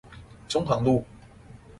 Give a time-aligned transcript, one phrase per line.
[0.49, 1.05] 中航路